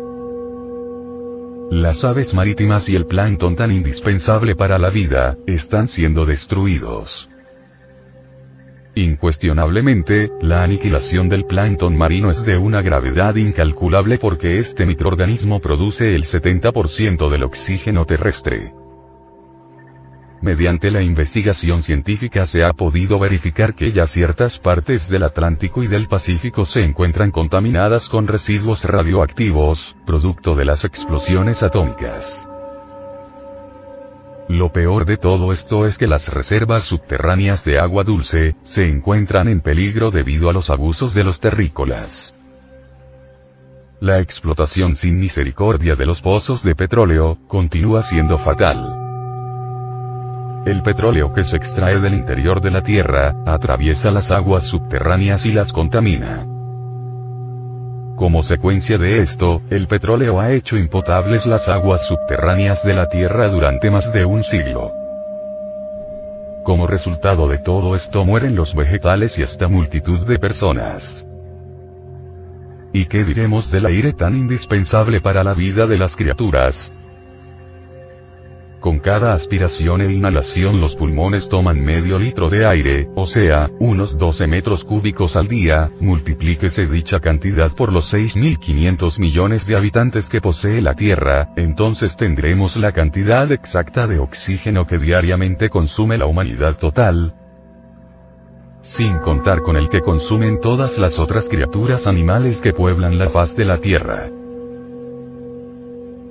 Las 1.71 2.05
aves 2.05 2.35
marítimas 2.35 2.89
y 2.89 2.95
el 2.95 3.07
plancton 3.07 3.55
tan 3.55 3.71
indispensable 3.71 4.55
para 4.55 4.77
la 4.77 4.91
vida, 4.91 5.35
están 5.47 5.87
siendo 5.87 6.25
destruidos. 6.25 7.28
Incuestionablemente, 8.95 10.31
la 10.41 10.63
aniquilación 10.63 11.29
del 11.29 11.45
plancton 11.45 11.95
marino 11.95 12.31
es 12.31 12.43
de 12.43 12.57
una 12.57 12.81
gravedad 12.81 13.35
incalculable 13.35 14.17
porque 14.17 14.57
este 14.57 14.85
microorganismo 14.85 15.59
produce 15.59 16.15
el 16.15 16.23
70% 16.23 17.29
del 17.29 17.43
oxígeno 17.43 18.05
terrestre. 18.05 18.73
Mediante 20.41 20.89
la 20.89 21.01
investigación 21.01 21.83
científica 21.83 22.45
se 22.45 22.63
ha 22.63 22.71
podido 22.73 23.19
verificar 23.19 23.75
que 23.75 23.91
ya 23.91 24.05
ciertas 24.05 24.57
partes 24.57 25.09
del 25.09 25.23
Atlántico 25.23 25.83
y 25.83 25.87
del 25.87 26.07
Pacífico 26.07 26.63
se 26.63 26.79
encuentran 26.79 27.31
contaminadas 27.31 28.07
con 28.07 28.25
residuos 28.25 28.85
radioactivos, 28.85 29.97
producto 30.05 30.55
de 30.55 30.65
las 30.65 30.85
explosiones 30.85 31.61
atómicas. 31.61 32.47
Lo 34.49 34.71
peor 34.71 35.05
de 35.05 35.17
todo 35.17 35.53
esto 35.53 35.85
es 35.85 35.99
que 35.99 36.07
las 36.07 36.33
reservas 36.33 36.85
subterráneas 36.85 37.63
de 37.63 37.77
agua 37.77 38.03
dulce, 38.03 38.55
se 38.63 38.87
encuentran 38.87 39.47
en 39.47 39.61
peligro 39.61 40.09
debido 40.09 40.49
a 40.49 40.53
los 40.53 40.71
abusos 40.71 41.13
de 41.13 41.23
los 41.23 41.39
terrícolas. 41.39 42.33
La 43.99 44.19
explotación 44.21 44.95
sin 44.95 45.19
misericordia 45.19 45.95
de 45.95 46.07
los 46.07 46.21
pozos 46.21 46.63
de 46.63 46.73
petróleo, 46.73 47.37
continúa 47.47 48.01
siendo 48.01 48.39
fatal. 48.39 48.95
El 50.65 50.81
petróleo 50.81 51.31
que 51.31 51.43
se 51.43 51.55
extrae 51.55 51.99
del 51.99 52.15
interior 52.15 52.59
de 52.59 52.71
la 52.71 52.81
Tierra, 52.81 53.35
atraviesa 53.45 54.09
las 54.09 54.31
aguas 54.31 54.63
subterráneas 54.63 55.45
y 55.45 55.51
las 55.51 55.71
contamina. 55.71 56.58
Como 58.19 58.43
secuencia 58.43 58.97
de 58.97 59.19
esto, 59.19 59.61
el 59.69 59.87
petróleo 59.87 60.41
ha 60.41 60.51
hecho 60.51 60.75
impotables 60.75 61.45
las 61.45 61.69
aguas 61.69 62.05
subterráneas 62.05 62.83
de 62.83 62.93
la 62.93 63.07
Tierra 63.07 63.47
durante 63.47 63.89
más 63.89 64.11
de 64.11 64.25
un 64.25 64.43
siglo. 64.43 64.91
Como 66.65 66.85
resultado 66.85 67.47
de 67.47 67.59
todo 67.59 67.95
esto 67.95 68.25
mueren 68.25 68.57
los 68.57 68.75
vegetales 68.75 69.39
y 69.39 69.43
hasta 69.43 69.69
multitud 69.69 70.27
de 70.27 70.37
personas. 70.37 71.25
¿Y 72.91 73.05
qué 73.05 73.23
diremos 73.23 73.71
del 73.71 73.85
aire 73.85 74.11
tan 74.11 74.35
indispensable 74.35 75.21
para 75.21 75.41
la 75.45 75.53
vida 75.53 75.87
de 75.87 75.97
las 75.97 76.17
criaturas? 76.17 76.91
Con 78.79 78.99
cada 78.99 79.33
aspiración 79.33 79.99
e 79.99 80.13
inhalación 80.13 80.79
los 80.79 80.95
pulmones 80.95 81.49
toman 81.49 81.83
medio 81.83 82.17
litro 82.17 82.49
de 82.49 82.65
aire, 82.65 83.09
o 83.13 83.25
sea, 83.25 83.69
unos 83.79 84.17
12 84.17 84.47
metros 84.47 84.85
cúbicos 84.85 85.35
al 85.35 85.49
día, 85.49 85.91
multiplíquese 85.99 86.85
dicha 86.85 87.19
cantidad 87.19 87.69
por 87.75 87.91
los 87.91 88.13
6.500 88.13 89.19
millones 89.19 89.65
de 89.65 89.75
habitantes 89.75 90.29
que 90.29 90.39
posee 90.39 90.81
la 90.81 90.93
Tierra, 90.93 91.49
entonces 91.57 92.15
tendremos 92.15 92.77
la 92.77 92.93
cantidad 92.93 93.51
exacta 93.51 94.07
de 94.07 94.19
oxígeno 94.19 94.87
que 94.87 94.97
diariamente 94.97 95.69
consume 95.69 96.17
la 96.17 96.27
humanidad 96.27 96.77
total, 96.77 97.33
sin 98.79 99.17
contar 99.19 99.61
con 99.61 99.75
el 99.75 99.89
que 99.89 99.99
consumen 99.99 100.61
todas 100.61 100.97
las 100.97 101.19
otras 101.19 101.49
criaturas 101.49 102.07
animales 102.07 102.59
que 102.61 102.71
pueblan 102.71 103.17
la 103.17 103.29
faz 103.29 103.57
de 103.57 103.65
la 103.65 103.79
Tierra. 103.79 104.29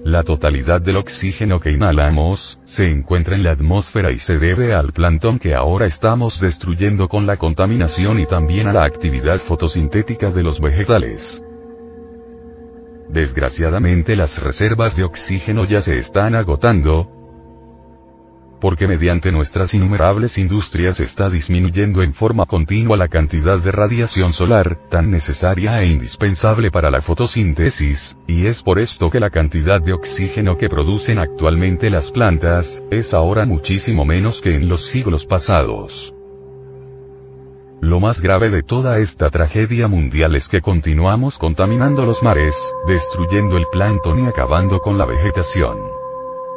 La 0.09 0.23
totalidad 0.23 0.81
del 0.81 0.97
oxígeno 0.97 1.61
que 1.61 1.71
inhalamos, 1.71 2.59
se 2.64 2.88
encuentra 2.88 3.37
en 3.37 3.42
la 3.42 3.51
atmósfera 3.51 4.11
y 4.11 4.18
se 4.18 4.38
debe 4.38 4.75
al 4.75 4.94
plantón 4.94 5.38
que 5.38 5.55
ahora 5.55 5.85
estamos 5.85 6.40
destruyendo 6.40 7.09
con 7.09 7.27
la 7.27 7.37
contaminación 7.37 8.18
y 8.18 8.25
también 8.25 8.68
a 8.68 8.73
la 8.73 8.85
actividad 8.85 9.37
fotosintética 9.37 10.31
de 10.31 10.42
los 10.42 10.62
vegetales. 10.62 11.42
Desgraciadamente 13.11 14.16
las 14.16 14.42
reservas 14.42 14.97
de 14.97 15.05
oxígeno 15.05 15.66
ya 15.66 15.83
se 15.83 15.99
están 15.99 16.35
agotando, 16.35 17.17
porque 18.61 18.88
mediante 18.88 19.33
nuestras 19.33 19.75
innumerables 19.75 20.38
industrias 20.38 21.01
está 21.01 21.31
disminuyendo 21.31 22.03
en 22.03 22.14
forma 22.14 22.47
continua 22.47 22.97
la 22.97 23.09
cantidad 23.09 23.59
de 23.59 23.71
radiación 23.71 24.33
solar, 24.33 24.79
tan 24.88 25.11
necesaria 25.11 25.81
e 25.81 25.87
indispensable 25.87 26.71
para 26.71 26.90
la 26.90 27.03
fotosíntesis, 27.03 28.16
y 28.27 28.47
es 28.47 28.62
por 28.62 28.79
esto 28.79 29.11
que 29.11 29.21
la 29.21 29.31
cantidad 29.31 29.81
de 29.81 29.92
oxígeno 29.92 30.57
que 30.57 30.68
producen 30.68 31.18
actualmente 31.18 31.90
las 31.90 32.11
plantas, 32.11 32.85
es 32.90 33.14
ahora 33.14 33.47
muchísimo 33.47 34.05
menos 34.05 34.40
que 34.40 34.55
en 34.55 34.68
los 34.68 34.87
siglos 34.87 35.27
pasados. 35.27 36.14
Lo 37.81 38.01
más 38.01 38.21
grave 38.21 38.51
de 38.51 38.64
toda 38.64 38.99
esta 38.99 39.31
tragedia 39.31 39.87
mundial 39.87 40.35
es 40.35 40.49
que 40.49 40.61
continuamos 40.61 41.38
contaminando 41.38 42.05
los 42.05 42.25
mares, 42.25 42.59
destruyendo 42.88 43.57
el 43.57 43.66
plancton 43.71 44.25
y 44.25 44.27
acabando 44.27 44.81
con 44.81 44.99
la 44.99 45.05
vegetación. 45.05 45.98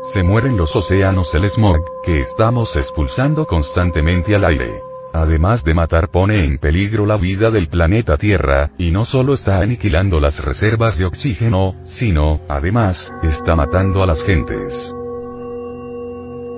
Se 0.04 0.24
mueren 0.24 0.58
los 0.58 0.76
océanos 0.76 1.34
el 1.36 1.48
smog, 1.48 1.80
que 2.04 2.18
estamos 2.20 2.76
expulsando 2.76 3.46
constantemente 3.46 4.36
al 4.36 4.46
aire. 4.46 4.82
Además 5.14 5.64
de 5.64 5.76
matar 5.76 6.10
pone 6.10 6.44
en 6.44 6.58
peligro 6.58 7.06
la 7.06 7.18
vida 7.18 7.52
del 7.52 7.68
planeta 7.68 8.18
Tierra, 8.18 8.72
y 8.80 8.90
no 8.90 9.06
solo 9.06 9.34
está 9.34 9.60
aniquilando 9.60 10.20
las 10.20 10.44
reservas 10.44 10.98
de 10.98 11.06
oxígeno, 11.06 11.76
sino, 11.84 12.42
además, 12.50 13.14
está 13.22 13.56
matando 13.56 14.02
a 14.02 14.08
las 14.08 14.24
gentes. 14.24 14.92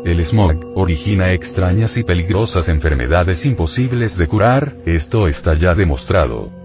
El 0.05 0.23
smog 0.25 0.73
origina 0.75 1.33
extrañas 1.33 1.97
y 1.97 2.03
peligrosas 2.03 2.69
enfermedades 2.69 3.45
imposibles 3.45 4.17
de 4.17 4.27
curar, 4.27 4.77
esto 4.85 5.27
está 5.27 5.53
ya 5.55 5.73
demostrado. 5.73 6.62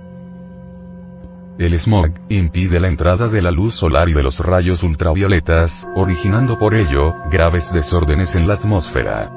El 1.59 1.77
smog 1.81 2.11
impide 2.29 2.79
la 2.79 2.87
entrada 2.87 3.27
de 3.27 3.43
la 3.43 3.51
luz 3.51 3.75
solar 3.75 4.09
y 4.09 4.13
de 4.13 4.23
los 4.23 4.39
rayos 4.39 4.85
ultravioletas, 4.85 5.89
originando 5.97 6.57
por 6.57 6.73
ello 6.73 7.15
graves 7.33 7.73
desórdenes 7.73 8.37
en 8.37 8.47
la 8.47 8.55
atmósfera. 8.55 9.33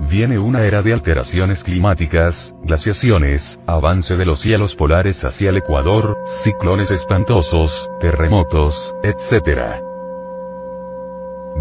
Viene 0.00 0.38
una 0.38 0.64
era 0.64 0.80
de 0.80 0.94
alteraciones 0.94 1.62
climáticas, 1.62 2.54
glaciaciones, 2.62 3.60
avance 3.66 4.16
de 4.16 4.24
los 4.24 4.40
cielos 4.40 4.74
polares 4.74 5.22
hacia 5.26 5.50
el 5.50 5.58
ecuador, 5.58 6.16
ciclones 6.24 6.90
espantosos, 6.90 7.90
terremotos, 8.00 8.94
etc. 9.02 9.93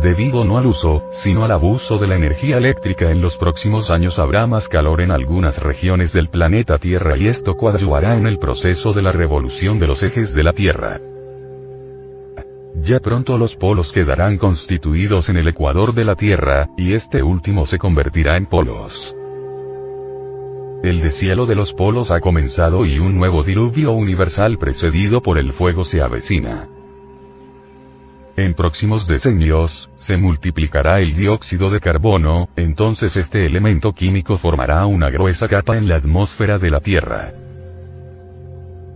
Debido 0.01 0.43
no 0.43 0.58
al 0.58 0.65
uso, 0.65 1.03
sino 1.12 1.45
al 1.45 1.51
abuso 1.51 1.97
de 1.97 2.08
la 2.08 2.15
energía 2.15 2.58
eléctrica 2.58 3.12
en 3.12 3.21
los 3.21 3.38
próximos 3.38 3.91
años 3.91 4.17
habrá 4.17 4.47
más 4.47 4.67
calor 4.67 5.01
en 5.01 5.12
algunas 5.12 5.62
regiones 5.62 6.12
del 6.13 6.29
planeta 6.29 6.79
Tierra 6.79 7.15
y 7.15 7.27
esto 7.27 7.56
coadyuvará 7.56 8.17
en 8.17 8.25
el 8.25 8.39
proceso 8.39 8.93
de 8.93 9.03
la 9.03 9.12
revolución 9.12 9.79
de 9.79 9.88
los 9.88 10.01
ejes 10.01 10.34
de 10.34 10.43
la 10.43 10.53
Tierra. 10.53 10.99
Ya 12.75 12.99
pronto 12.99 13.38
los 13.38 13.56
polos 13.56 13.91
quedarán 13.91 14.38
constituidos 14.38 15.29
en 15.29 15.38
el 15.38 15.47
ecuador 15.47 15.93
de 15.93 16.06
la 16.06 16.15
Tierra, 16.15 16.69
y 16.75 16.93
este 16.93 17.21
último 17.21 17.67
se 17.67 17.77
convertirá 17.77 18.36
en 18.36 18.47
polos. 18.47 19.15
El 20.84 21.01
deshielo 21.01 21.45
de 21.45 21.56
los 21.56 21.73
polos 21.73 22.12
ha 22.12 22.19
comenzado 22.19 22.86
y 22.86 22.99
un 22.99 23.15
nuevo 23.15 23.43
diluvio 23.43 23.93
universal 23.93 24.58
precedido 24.58 25.21
por 25.21 25.38
el 25.38 25.53
fuego 25.53 25.84
se 25.86 26.01
avecina. 26.01 26.67
En 28.36 28.56
próximos 28.56 29.08
decenios, 29.08 29.91
se 29.96 30.17
multiplicará 30.17 31.00
el 31.00 31.15
dióxido 31.15 31.69
de 31.69 31.80
carbono, 31.80 32.50
entonces 32.56 33.15
este 33.15 33.46
elemento 33.46 33.93
químico 33.93 34.38
formará 34.38 34.88
una 34.88 35.12
gruesa 35.12 35.48
capa 35.48 35.78
en 35.78 35.88
la 35.88 35.98
atmósfera 35.98 36.58
de 36.58 36.72
la 36.72 36.80
Tierra. 36.80 37.32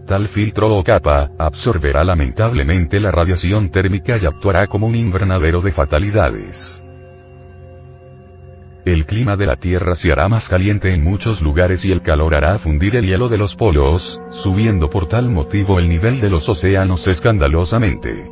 Tal 0.07 0.27
filtro 0.27 0.75
o 0.75 0.83
capa, 0.83 1.29
absorberá 1.37 2.03
lamentablemente 2.03 2.99
la 2.99 3.11
radiación 3.11 3.69
térmica 3.69 4.17
y 4.17 4.25
actuará 4.25 4.65
como 4.65 4.87
un 4.87 4.95
invernadero 4.95 5.61
de 5.61 5.71
fatalidades. 5.71 6.81
El 8.85 9.05
clima 9.05 9.35
de 9.35 9.45
la 9.45 9.57
Tierra 9.57 9.95
se 9.95 10.11
hará 10.11 10.29
más 10.29 10.47
caliente 10.47 10.93
en 10.93 11.03
muchos 11.03 11.41
lugares 11.41 11.85
y 11.85 11.91
el 11.91 12.01
calor 12.01 12.33
hará 12.33 12.57
fundir 12.57 12.95
el 12.95 13.05
hielo 13.05 13.29
de 13.29 13.37
los 13.37 13.55
polos, 13.55 14.19
subiendo 14.31 14.89
por 14.89 15.07
tal 15.07 15.29
motivo 15.29 15.77
el 15.77 15.89
nivel 15.89 16.21
de 16.21 16.29
los 16.29 16.49
océanos 16.49 17.05
escandalosamente. 17.05 18.31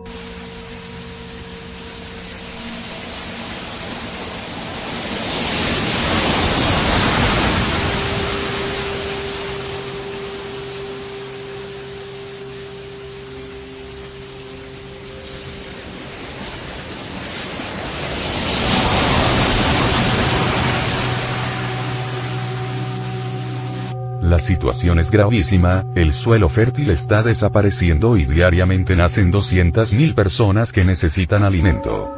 Situación 24.46 25.00
es 25.00 25.12
gravísima, 25.12 25.84
el 25.96 26.14
suelo 26.14 26.48
fértil 26.48 26.92
está 26.92 27.24
desapareciendo 27.24 28.16
y 28.16 28.26
diariamente 28.26 28.96
nacen 28.96 29.32
200.000 29.32 30.14
personas 30.14 30.72
que 30.72 30.86
necesitan 30.86 31.44
alimento. 31.44 32.12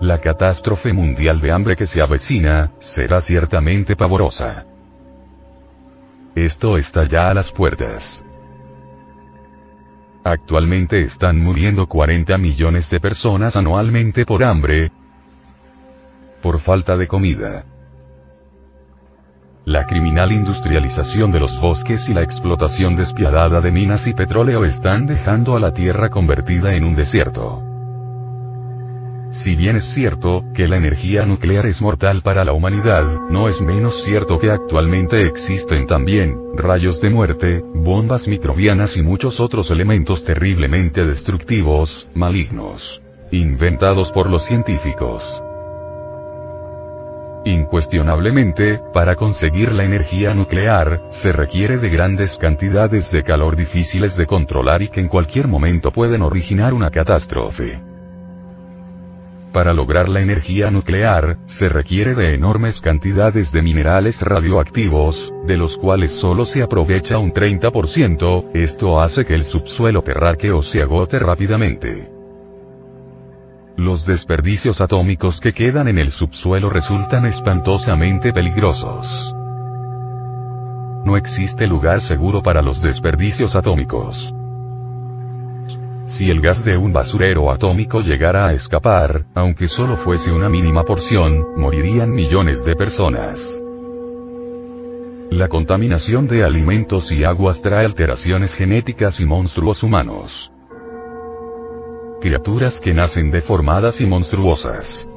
La 0.00 0.20
catástrofe 0.20 0.92
mundial 0.92 1.40
de 1.40 1.52
hambre 1.52 1.76
que 1.76 1.86
se 1.86 2.02
avecina, 2.02 2.72
será 2.80 3.20
ciertamente 3.20 3.96
pavorosa. 3.96 4.66
Esto 6.34 6.76
está 6.76 7.06
ya 7.06 7.30
a 7.30 7.34
las 7.34 7.50
puertas. 7.50 8.24
Actualmente 10.24 11.00
están 11.00 11.38
muriendo 11.40 11.86
40 11.86 12.36
millones 12.36 12.90
de 12.90 13.00
personas 13.00 13.56
anualmente 13.56 14.26
por 14.26 14.44
hambre, 14.44 14.90
por 16.42 16.58
falta 16.58 16.96
de 16.96 17.06
comida. 17.06 17.64
La 19.68 19.84
criminal 19.84 20.32
industrialización 20.32 21.30
de 21.30 21.40
los 21.40 21.60
bosques 21.60 22.08
y 22.08 22.14
la 22.14 22.22
explotación 22.22 22.96
despiadada 22.96 23.60
de 23.60 23.70
minas 23.70 24.06
y 24.06 24.14
petróleo 24.14 24.64
están 24.64 25.04
dejando 25.04 25.54
a 25.56 25.60
la 25.60 25.74
Tierra 25.74 26.08
convertida 26.08 26.74
en 26.74 26.84
un 26.84 26.96
desierto. 26.96 27.62
Si 29.30 29.56
bien 29.56 29.76
es 29.76 29.84
cierto, 29.84 30.42
que 30.54 30.68
la 30.68 30.78
energía 30.78 31.26
nuclear 31.26 31.66
es 31.66 31.82
mortal 31.82 32.22
para 32.22 32.46
la 32.46 32.54
humanidad, 32.54 33.04
no 33.28 33.46
es 33.46 33.60
menos 33.60 34.02
cierto 34.04 34.38
que 34.38 34.50
actualmente 34.50 35.26
existen 35.26 35.84
también, 35.86 36.38
rayos 36.56 37.02
de 37.02 37.10
muerte, 37.10 37.62
bombas 37.74 38.26
microbianas 38.26 38.96
y 38.96 39.02
muchos 39.02 39.38
otros 39.38 39.70
elementos 39.70 40.24
terriblemente 40.24 41.04
destructivos, 41.04 42.08
malignos. 42.14 43.02
Inventados 43.32 44.12
por 44.12 44.30
los 44.30 44.44
científicos. 44.44 45.42
Incuestionablemente, 47.44 48.80
para 48.92 49.14
conseguir 49.14 49.72
la 49.72 49.84
energía 49.84 50.34
nuclear, 50.34 51.06
se 51.10 51.32
requiere 51.32 51.78
de 51.78 51.88
grandes 51.88 52.36
cantidades 52.36 53.10
de 53.10 53.22
calor 53.22 53.56
difíciles 53.56 54.16
de 54.16 54.26
controlar 54.26 54.82
y 54.82 54.88
que 54.88 55.00
en 55.00 55.08
cualquier 55.08 55.48
momento 55.48 55.90
pueden 55.90 56.22
originar 56.22 56.74
una 56.74 56.90
catástrofe. 56.90 57.80
Para 59.52 59.72
lograr 59.72 60.08
la 60.08 60.20
energía 60.20 60.70
nuclear, 60.70 61.38
se 61.46 61.68
requiere 61.68 62.14
de 62.14 62.34
enormes 62.34 62.80
cantidades 62.80 63.50
de 63.50 63.62
minerales 63.62 64.20
radioactivos, 64.20 65.32
de 65.46 65.56
los 65.56 65.78
cuales 65.78 66.12
solo 66.12 66.44
se 66.44 66.62
aprovecha 66.62 67.18
un 67.18 67.32
30%, 67.32 68.50
esto 68.52 69.00
hace 69.00 69.24
que 69.24 69.34
el 69.34 69.44
subsuelo 69.44 70.02
terráqueo 70.02 70.60
se 70.60 70.82
agote 70.82 71.18
rápidamente. 71.18 72.17
Los 73.78 74.06
desperdicios 74.06 74.80
atómicos 74.80 75.40
que 75.40 75.52
quedan 75.52 75.86
en 75.86 75.98
el 75.98 76.10
subsuelo 76.10 76.68
resultan 76.68 77.26
espantosamente 77.26 78.32
peligrosos. 78.32 79.32
No 81.04 81.16
existe 81.16 81.68
lugar 81.68 82.00
seguro 82.00 82.42
para 82.42 82.60
los 82.60 82.82
desperdicios 82.82 83.54
atómicos. 83.54 84.34
Si 86.06 86.28
el 86.28 86.40
gas 86.40 86.64
de 86.64 86.76
un 86.76 86.92
basurero 86.92 87.52
atómico 87.52 88.00
llegara 88.00 88.48
a 88.48 88.52
escapar, 88.52 89.26
aunque 89.36 89.68
solo 89.68 89.96
fuese 89.96 90.32
una 90.32 90.48
mínima 90.48 90.82
porción, 90.82 91.54
morirían 91.56 92.10
millones 92.10 92.64
de 92.64 92.74
personas. 92.74 93.62
La 95.30 95.46
contaminación 95.46 96.26
de 96.26 96.42
alimentos 96.42 97.12
y 97.12 97.22
aguas 97.22 97.62
trae 97.62 97.86
alteraciones 97.86 98.56
genéticas 98.56 99.20
y 99.20 99.24
monstruos 99.24 99.84
humanos 99.84 100.50
criaturas 102.20 102.80
que 102.80 102.94
nacen 102.94 103.30
deformadas 103.30 104.00
y 104.00 104.06
monstruosas. 104.06 105.08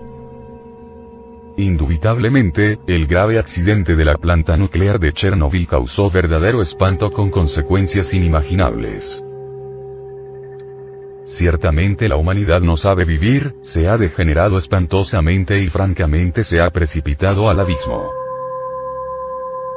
Indubitablemente, 1.58 2.80
el 2.88 3.08
grave 3.08 3.38
accidente 3.38 3.96
de 3.96 4.06
la 4.06 4.16
planta 4.16 4.56
nuclear 4.58 5.00
de 5.00 5.12
Chernobyl 5.12 5.68
causó 5.68 6.10
verdadero 6.10 6.62
espanto 6.62 7.12
con 7.12 7.30
consecuencias 7.30 8.14
inimaginables. 8.14 9.24
Ciertamente 11.26 12.10
la 12.10 12.18
humanidad 12.18 12.62
no 12.62 12.78
sabe 12.78 13.06
vivir, 13.06 13.56
se 13.62 13.88
ha 13.88 13.98
degenerado 13.98 14.58
espantosamente 14.58 15.60
y 15.60 15.70
francamente 15.70 16.44
se 16.44 16.62
ha 16.62 16.70
precipitado 16.72 17.50
al 17.50 17.60
abismo. 17.60 18.10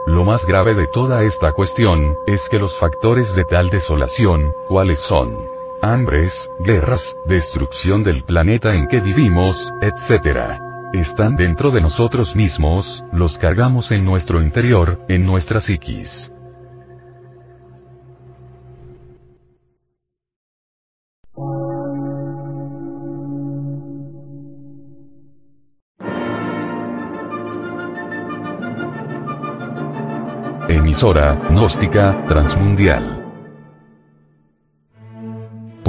Lo 0.07 0.25
más 0.25 0.47
grave 0.47 0.75
de 0.75 0.87
toda 0.87 1.23
esta 1.23 1.53
cuestión, 1.53 2.17
es 2.27 2.49
que 2.49 2.59
los 2.59 2.79
factores 2.79 3.35
de 3.35 3.45
tal 3.45 3.71
desolación, 3.71 4.53
¿cuáles 4.69 4.99
son? 4.99 5.54
Hambres, 5.93 6.51
guerras, 6.65 7.17
destrucción 7.27 8.03
del 8.03 8.25
planeta 8.25 8.75
en 8.75 8.87
que 8.87 9.01
vivimos, 9.01 9.73
etc. 9.83 10.61
Están 10.93 11.37
dentro 11.37 11.71
de 11.71 11.81
nosotros 11.81 12.35
mismos, 12.35 13.05
los 13.13 13.39
cargamos 13.39 13.93
en 13.93 14.05
nuestro 14.05 14.41
interior, 14.41 15.05
en 15.09 15.27
nuestra 15.27 15.61
psiquis. 15.61 16.31
Emisora, 30.69 31.39
gnóstica, 31.51 32.25
transmundial 32.27 33.24